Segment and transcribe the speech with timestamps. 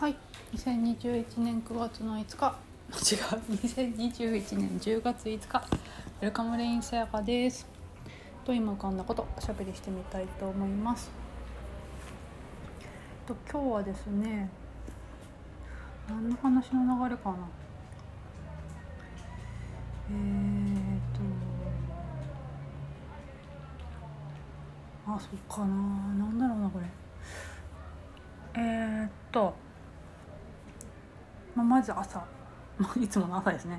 [0.00, 0.16] はい。
[0.54, 2.56] 2021年9月の5日。
[2.88, 3.20] 違う。
[3.52, 7.68] 2021年10月5日ウェルカムレインさやかです。
[8.46, 11.10] と今浮かんだことおしゃべりしてみたいと思います。
[13.26, 14.48] と今日はですね
[16.08, 17.36] 何の話の流れかな。
[20.08, 21.20] えーと
[25.12, 25.66] あそっかな。
[25.66, 26.86] なんだろうなこれ。
[28.54, 29.54] えー、っと、
[31.60, 32.24] まあ、まず朝。
[32.98, 33.78] いつもの朝ですね。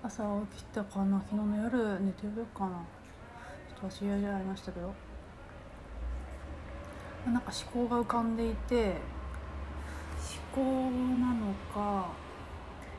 [0.00, 1.18] 朝起きたかな。
[1.18, 2.76] 昨日の夜寝てるかな。
[3.68, 4.94] ちょっと忘れゃいましたけど。
[7.26, 8.96] あなんか思考が浮かんでいて
[10.54, 12.06] 思考なのか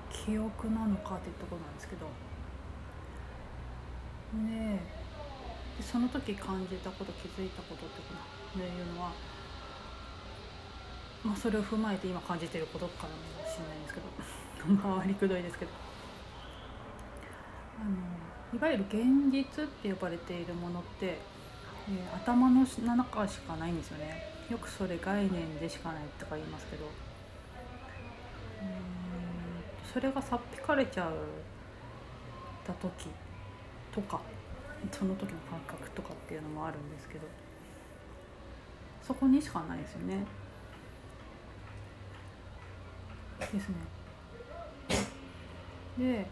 [0.10, 2.06] 記憶なのかっていうところなんですけど。
[4.44, 4.80] ね
[5.78, 9.12] でその時感じたこと気づいたことっていうのは
[11.24, 13.10] まあ、それを踏まえて今感じてることかも
[13.48, 14.08] しれないんですけど。
[14.98, 15.72] 回りくどいですけど。
[17.80, 17.92] あの
[18.54, 21.18] いわゆる現実って呼ばれているものって、
[21.90, 22.66] えー、頭の
[22.96, 24.24] 中しかないんですよね。
[24.50, 26.90] よくそれ概念でしかないとか言いますけど。
[29.94, 31.14] それがさっぴかれちゃう
[32.66, 33.10] た時
[33.92, 34.22] とか
[34.90, 37.28] その時の感覚とかっていうのもあるんですけど。
[39.02, 40.26] そこにしかないですよね。
[43.42, 43.76] ですね。
[45.98, 46.28] で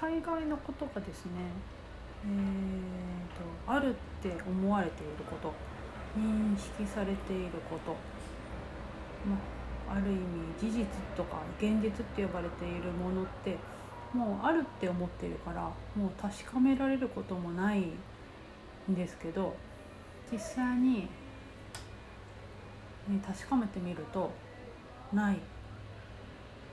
[0.00, 1.32] 大概のことがですね
[2.24, 5.52] えーと、あるって思われていること
[6.18, 7.92] 認識されていること、
[9.28, 9.36] ま
[9.88, 13.56] あ、ある意味事実とか現実って呼ばれているものって
[14.12, 15.62] もうあるって思ってるから
[15.94, 17.80] もう確かめられることもない
[18.90, 19.54] んですけど
[20.32, 21.08] 実際に
[23.08, 24.30] に確かめてみると
[25.12, 25.38] ないっ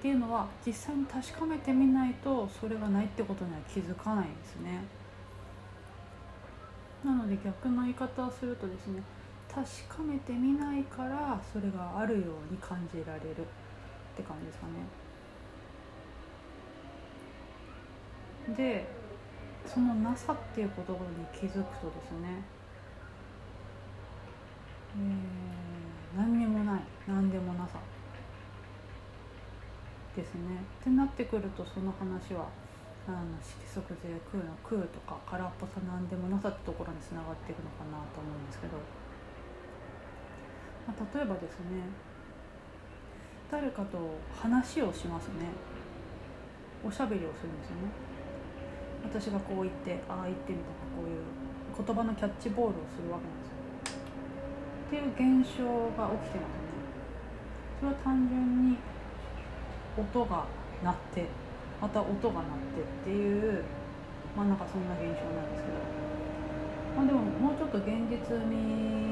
[0.01, 4.83] ていうのは実際に確かめてみないとそれがないってことには気づかないんですね。
[7.05, 9.01] なので逆の言い方をするとですね
[9.53, 9.63] 確
[9.97, 13.35] かめてみないからそれがあるように感じられるっ
[14.15, 14.73] て感じですかね。
[18.55, 18.87] で
[19.65, 20.99] そのなさっていうことに
[21.33, 22.43] 気づくとですね、
[24.97, 25.42] えー
[26.15, 26.81] 何にもない。
[27.07, 27.79] 何でもなさ。
[30.15, 30.41] ですね。
[30.81, 32.47] ってなってくるとその話は
[33.07, 38.77] あの色即税空の空とか空っぽさ何でもなさってところにつながっていくのかなと思うんですけど、
[40.87, 41.83] まあ、例えばですね
[43.51, 43.97] 誰かと
[44.31, 45.51] 話をしますね。
[46.85, 48.13] おしゃべりをするんですよね。
[49.03, 51.21] 私がこう言ってああ言ってみたいなこういう
[51.75, 53.52] 言葉のキャッチボールをするわけなんです
[54.93, 55.65] っていう現象
[55.97, 56.69] が起きてますね
[57.79, 58.77] それは単純に
[59.97, 60.45] 音が
[60.83, 61.25] 鳴って
[61.81, 63.63] また音が鳴ってっていう
[64.37, 65.81] まあなんかそんな現象なんですけど
[66.95, 68.53] まあでももうちょっと現実味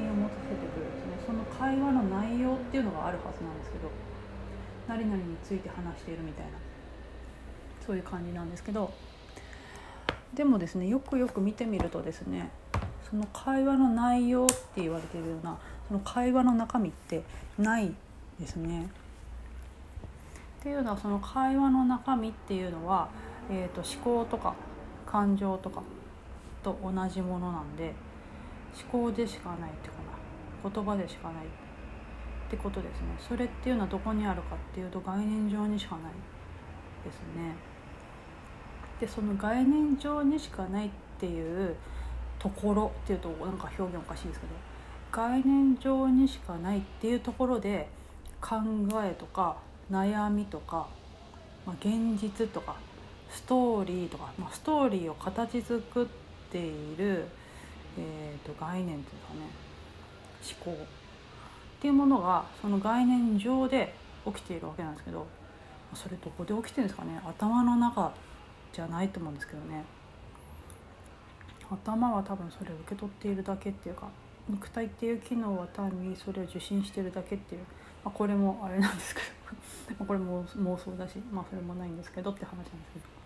[0.05, 3.89] を持たせてくるですねその会話の内容っていうのがあるはずなんですけど
[4.87, 6.51] 何々について話しているみたいな
[7.87, 8.93] そういう感じなんですけど
[10.35, 12.51] でもですねよくよく見てみるとですね
[13.09, 15.57] その会話の内容って言われてるような
[15.88, 17.23] その会話の中身って
[17.57, 17.94] ない
[18.39, 18.89] ですね。
[20.59, 23.09] っていうのはその会話の中身っていうのは、
[23.50, 24.53] えーと、思考とか
[25.07, 25.81] 感情とか
[26.63, 27.94] と同じものなんで
[28.91, 29.95] 思考でしかないってか
[30.63, 31.47] な言葉でしかないっ
[32.50, 36.11] てことですねそれっていうのはどこにあるかっていうと概念上にしかない
[37.03, 37.56] ですね。
[39.00, 41.75] でその概念上にしかないっていう
[42.41, 44.53] ところっていうとなんか表現おかしいんですけど
[45.12, 47.88] 概念上にしかないっていうところで
[48.41, 48.56] 考
[49.03, 49.57] えとか
[49.91, 50.88] 悩みとか、
[51.68, 52.78] まあ、現実とか
[53.29, 56.07] ストーリーとか、まあ、ストーリーを形作っ
[56.52, 57.25] ている、
[58.00, 59.41] えー、と概念というかね
[60.66, 60.85] 思考っ
[61.79, 63.94] ていうものがその概念上で
[64.26, 65.28] 起きているわけなんですけど
[65.94, 68.11] それどこで起きてるんですかね頭の中
[68.73, 69.84] じゃないと思うんですけどね。
[71.72, 74.08] 頭は多分それを受け取っているだけっていうか
[74.50, 77.62] 肉体っていう機能は単にそれを受信してるだけっていう、
[78.03, 79.22] まあ、これもあれなんですけ
[79.94, 83.22] ど これも妄想だしまあそれもないんですけどって話なんですけど。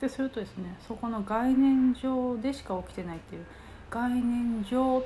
[0.00, 3.46] でするとですねそこの概念上でしか起きてないっていう
[3.90, 5.02] 概念上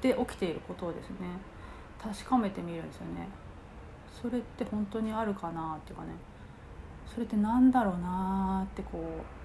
[0.00, 1.16] で起きていることをですね
[2.02, 3.28] 確かめてみるんですよね。
[4.22, 6.10] それって本当にあるかなっていうかね
[7.06, 9.39] それって何だろうなってこう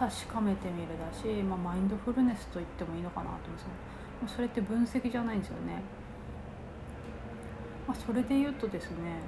[0.00, 3.70] 確かめてみるだし、まあ、マインドフルネスと言ってもいいのかなと思うんですね
[4.34, 5.82] それって分析じゃないんですよね、
[7.86, 9.20] まあ、それで言うとですね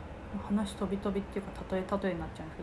[0.42, 2.62] 話飛び飛びっていうか例え例えになっちゃうんです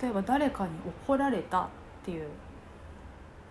[0.00, 0.70] けど例えば誰かに
[1.04, 1.68] 怒られたっ
[2.02, 2.28] ていう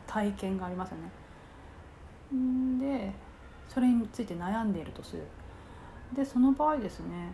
[0.08, 2.38] 体験がありますよね。
[2.38, 3.12] んで
[3.68, 5.24] それについて悩んでいるとする。
[6.16, 7.32] でその場合ですね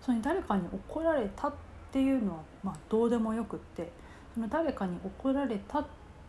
[0.00, 1.54] それ誰かに怒られたっ
[1.90, 3.90] ていうのは、まあ、どうでもよくって
[4.34, 5.84] その誰かに怒られたっ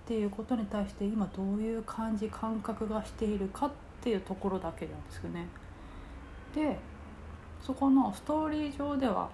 [0.05, 3.71] ていうことに対して今どういう感じ感覚がしているかっ
[4.01, 5.47] ていうところだけなんですよね。
[6.53, 6.77] で
[7.61, 9.27] そこのストーリー上では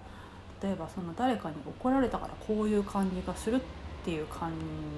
[0.62, 3.60] 例えばその誰かに怒られたからこういう感じがするっ
[4.04, 4.50] ていう感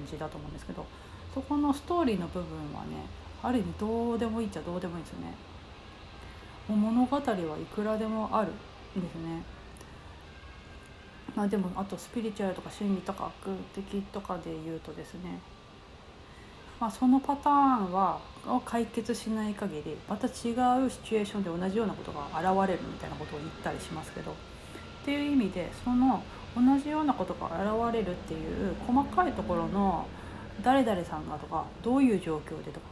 [0.09, 0.85] じだと思うんですけど
[1.33, 3.05] そこのストーリーの部分はね
[3.43, 5.33] ある意味どうでもいいっちゃどうでもいいんですよね。
[6.69, 8.51] もう物語はいくらでもある
[8.99, 9.43] んですね。
[11.35, 15.39] まあでもあとスピリチュアルとか心理とか悪的とかで言うとですね。
[16.79, 20.33] まあ、そのパターンはを解決しない限りまた違う
[20.89, 24.31] シチュエーションで同じようなことが現れるみたいなことを言ったりしますけど。
[24.31, 24.35] っ
[25.05, 26.23] ていう意味でその
[26.55, 30.07] 同じようなことが現れるっていう細かいところの
[30.63, 32.87] 誰々さんがとかどういう状況でとか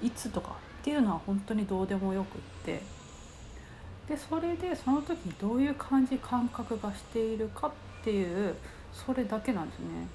[0.00, 0.50] いつとか
[0.80, 2.97] っていうのは本当にどうでもよくって。
[4.08, 7.70] でそれでその時どういう感じ感覚がしているかっ
[8.02, 8.54] ていう
[8.92, 10.08] それだけなんですね。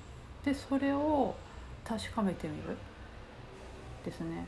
[0.44, 1.36] でそれを
[1.86, 2.76] 確かめてみる
[4.04, 4.48] ですね。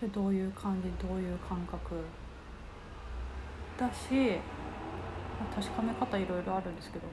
[0.00, 1.96] でどういう感じどういう感覚
[3.78, 4.38] だし
[5.54, 7.06] 確かめ方いろいろあるんですけど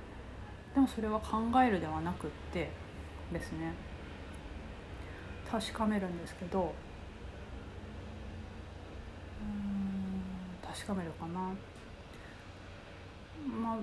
[0.74, 2.70] でもそれは考えるではなくって
[3.32, 3.74] ですね
[5.50, 6.74] 確かめるんですけど
[9.42, 9.82] うん
[10.74, 11.40] 確かめるかな。
[13.62, 13.78] まあ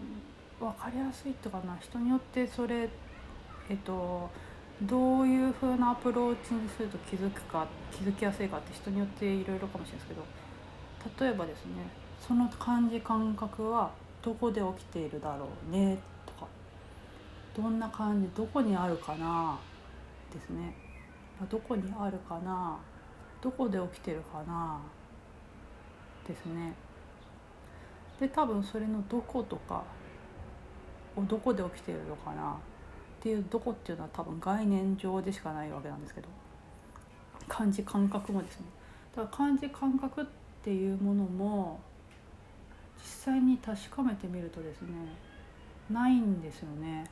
[0.59, 1.77] 分かりやすいっていうかな。
[1.81, 2.89] 人によってそれ
[3.69, 4.31] えっと
[4.83, 10.15] どういうふうなアプローチにすると気づくか気づきやすいかって人によっていろいろかもしれないです
[11.11, 11.73] けど例えばですね
[12.21, 13.91] その感じ感覚は
[14.23, 16.47] どこで起きているだろうねとか
[17.57, 19.59] どんな感じどこにあるかな
[20.33, 20.75] ですね。
[21.49, 22.77] どこにあるかな
[23.41, 24.81] どこで起きてるかな
[26.29, 26.75] ですね。
[28.21, 29.83] で多分それのどことか
[31.17, 32.55] をどこで起きてるのかなっ
[33.21, 36.29] ていうどこっていうのは多分概念上でしかないわけなんですけど
[37.49, 38.67] 感じ感覚もですね。
[39.17, 40.27] だから感じ感覚っ
[40.63, 41.81] ていうものも
[42.99, 44.89] 実際に確かめてみるとですね
[45.91, 47.05] ないんですよね。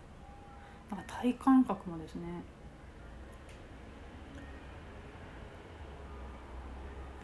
[0.90, 2.22] なんか体感覚もですね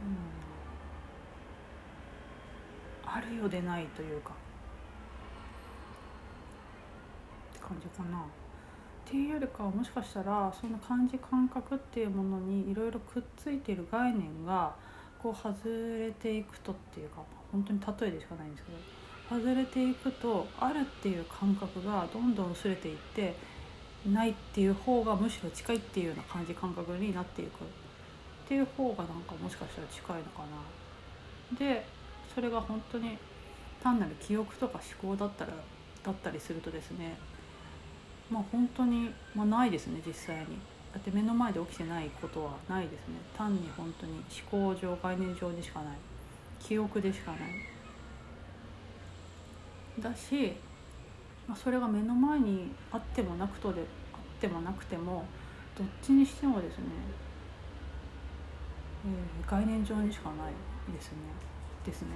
[0.00, 0.42] うん
[3.14, 4.30] あるようでないというか
[7.52, 8.18] って感じかな。
[8.18, 8.24] っ
[9.04, 14.74] ていうよりかはもしかしたらその感じ感覚っていうものにいろいろくっついてる概念が
[15.22, 23.34] こう外れていくとっていうか本当に例えでしかないんですけど外れていくとあるっていう感覚がどんどん薄れていって
[24.10, 27.48] ないっていう方がむしろ近いっていうような感じ感覚になっていくっ
[28.48, 30.42] ていう方がなんかもしかしたら近いのか
[31.52, 31.58] な。
[31.58, 31.84] で
[32.34, 33.18] それが本当に
[33.82, 35.52] 単なる記憶とか思考だったら
[36.04, 37.16] だったりするとですね
[38.30, 40.58] まあ本当に、まあ、ないですね実際に。
[40.92, 43.14] だって目の前で起きてないことはないですね。
[43.36, 44.12] 単に本当に
[44.52, 45.94] 思考上概念上でしかない。
[46.60, 47.40] 記憶でしかない。
[49.98, 50.54] だし、
[51.48, 53.80] まあ、それが目の前にあってもなくとで
[54.12, 55.24] あってもなくても
[55.76, 56.84] どっちにしてもですね、
[59.06, 60.52] えー、概念上にしかない
[60.92, 61.18] ですね。
[61.84, 62.08] ですね。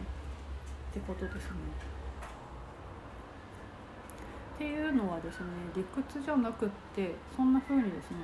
[0.91, 1.51] ってことですね。
[4.55, 8.17] っていうのはですね理屈じゃなくってそんな風にですね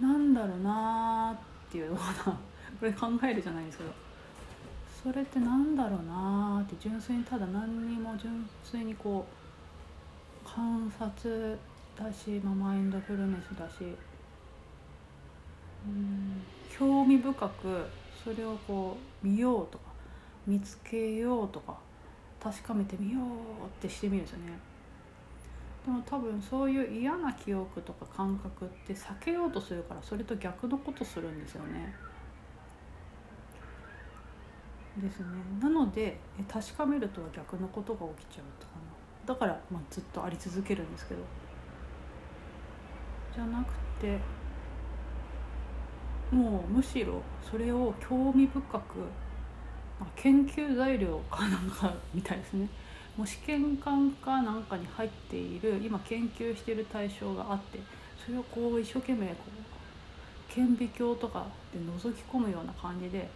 [0.00, 2.38] なんだろうなーっていうのかな。
[2.78, 3.92] これ考えるじゃないですけど。
[5.04, 9.26] それってなんだろうなーって純粋にただ何にも純粋にこ
[10.44, 11.58] う観察
[11.96, 13.94] だし、まあ、マインドフルネスだし。
[15.86, 16.42] うん
[16.76, 17.86] 興味深く
[18.24, 19.84] それをこう見ようとか
[20.46, 21.76] 見つけようとか
[22.42, 23.22] 確かめてみよう
[23.66, 24.52] ってしてみるんですよね。
[25.84, 31.94] でも多分そういう嫌な記憶とか感覚って避けようとするからそれと逆のことするんですよね。
[34.96, 35.26] ですね。
[35.60, 39.34] なので確かめるとは逆のことが起きちゃうってかな。
[39.34, 41.20] だから、まあ、ずっとあり続けるんですけど。
[43.34, 44.18] じゃなくて
[46.34, 48.82] もうむしろそれを興味深く
[50.16, 52.68] 研究材料かなんかみたいですね。
[53.16, 57.78] もう試験管かなんかに入っている今研究している対象があって
[58.24, 63.30] それをこう一生懸命こう顕微鏡とかで覗き込むような感じで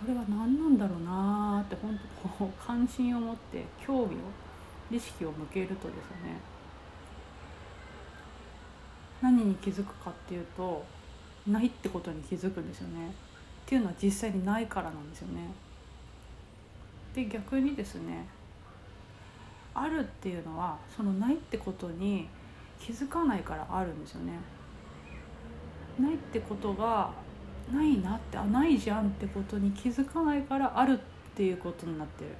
[0.00, 4.18] それは何なんだろうなって本当こう関心を持って興味を
[4.90, 6.40] 意識を向けるとですね。
[9.20, 10.82] 何に気づくかっていうと
[11.52, 13.08] ないってことに気づくんですよね。
[13.08, 13.12] っ
[13.66, 15.42] ていうのは実際にないからなんですよね。
[17.14, 18.26] で逆にですね
[19.74, 22.28] あるっていうのはそのないってことに
[22.80, 24.32] 気づかないからあるんですよね。
[25.98, 27.10] ないってことが
[27.72, 30.98] ないなってあないじゃんってことに気づかないからあるっ
[31.34, 32.30] ていうことになってる。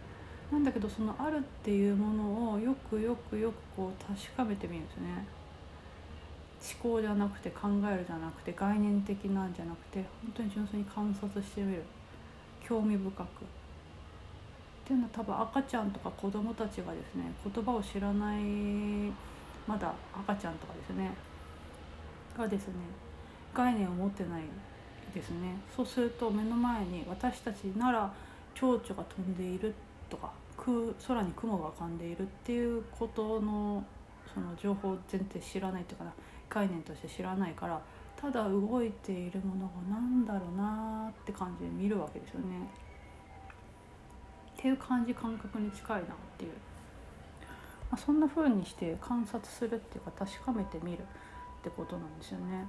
[0.51, 5.25] なんだけどそのあるっていうものをよくよくよくこう確かめてみるんですね。
[6.61, 11.83] 思考じゃなくて考えるじゃなくて概念的なんじゃなくて本当に純粋に観察してみる。
[12.71, 13.25] 興味深く。
[13.25, 13.25] っ
[14.85, 18.43] ていうのは多分赤ちゃんとか子供たちがですね言葉を知らない
[19.67, 21.11] まだ赤ちゃんとかですね。
[22.37, 22.75] がですね
[23.53, 24.43] 概念を持ってない
[25.13, 25.57] ですね。
[25.75, 28.13] そうすると目の前に私たちなら
[28.55, 29.75] 蝶々が飛んでいる
[30.09, 33.83] とか空に雲が浮かんでいるっていうことの
[34.33, 36.13] その情報を全然知らないというかな。
[36.51, 37.81] 概念として知らないから
[38.21, 42.69] ただ動いているものが何だろうなって感じで見るわけですよね。
[44.59, 46.51] っていう感じ感覚に近いなっていう、
[47.91, 51.01] まあ、そんな風にして観察するっていうか確かめてみるっ
[51.63, 52.69] てことなんですよね。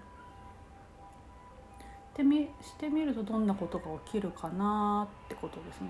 [2.15, 5.89] でみしてみるとどんなことが起きるかなってことですね。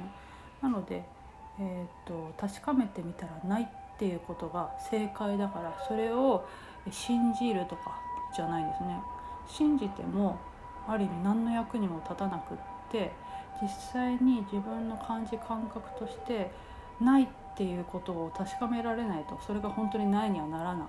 [0.59, 1.03] なので、
[1.59, 6.47] えーと、と確かめてみたらないっていうことが正解だからそれを
[6.89, 7.99] 信じるとか
[8.35, 8.99] じゃないですね。
[9.47, 10.39] 信じても
[10.87, 12.57] ある意味何の役にも立たなくっ
[12.91, 13.11] て
[13.61, 16.51] 実際に自分の感じ感覚として
[16.99, 20.87] ないっていうことを確かめられないとそれが本当にないにはならな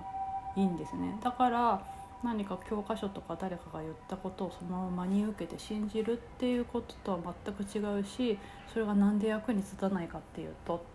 [0.55, 1.17] いんですね。
[1.21, 1.85] だから
[2.23, 8.39] 何か教科書とか誰かが言ったことをそのまま真に受けて信じるっていうこととは全く違うし
[8.71, 10.85] それが何で役に立たないかっていうと、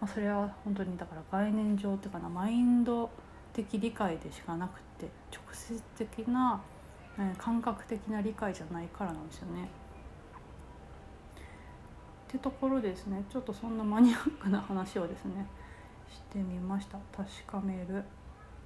[0.00, 3.08] まあ、それは本当にだから概念上っていうかなマインド
[3.52, 6.60] 的理解でしかなくて直接的な、
[7.18, 9.68] え感覚的な理解じゃないからなんですよね。
[12.28, 13.24] ってところですね。
[13.30, 15.46] ちょっとそんなマニアックな話をですね
[16.08, 16.98] してみました。
[17.14, 18.02] 確かめる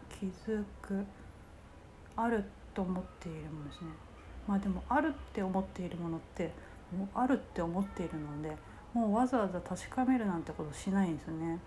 [0.09, 1.05] 気づく
[2.15, 3.89] あると思っているものですね。
[4.47, 6.53] まあでもあるって思っているものって
[6.97, 8.57] もうあるって思っているので
[8.95, 11.59] もうわざわざ確かめるなんてことしないんですよね。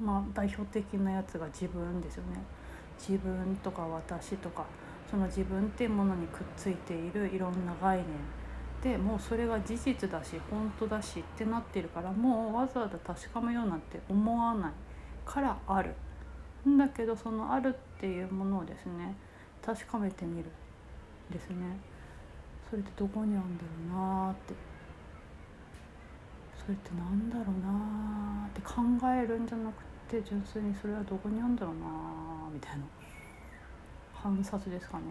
[0.00, 2.42] まあ、代表的なやつが自分ですよね。
[2.98, 4.64] 自分とか私とか
[5.10, 8.06] その自分っていうものにくっついているいろんな概念。
[8.82, 14.72] でもうそれが事実だし本当だしってなってるからもうわざわざ確かめようなんて思わない。
[15.26, 15.94] からある。
[16.68, 19.14] んだけどそのあるっていうものをですね
[19.64, 20.50] 確かめてみる。
[21.30, 21.56] ですね。
[22.68, 23.64] それってどこにあるんだ
[23.94, 24.54] ろうなって。
[26.60, 31.86] それってなんだろうなって考えるんじゃなくてって純粋にそれはどこにあるんだろうな
[32.52, 32.84] みたいな
[34.20, 35.04] 観察ですかね。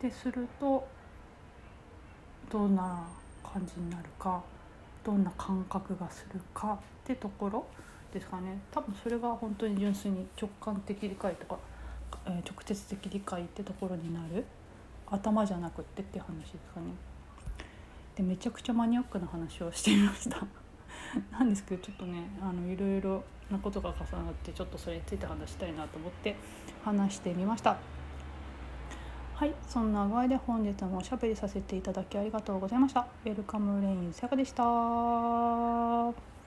[0.00, 0.88] ですると
[2.50, 3.06] どんな
[3.42, 4.42] 感じになるか
[5.04, 7.66] どんな感覚がするかってところ
[8.14, 11.58] ですかね多分それが本当に純粋に直感的理解とか、
[12.26, 14.44] えー、直接的理解ってところになる
[15.08, 16.86] 頭じゃなくってって話ですかね。
[18.14, 20.46] でめちゃくちゃマニアックな話をしてみました。
[21.32, 26.36] なんですけどちょっとねあのいろいろなことが重なってちょっとそれについて話したいなと思って
[26.84, 27.76] 話してみました。
[29.34, 33.06] はいそんな具合で本日もおしゃべりさせていただきありがとうございました。
[33.24, 36.37] ウェルカムレインさやかでした。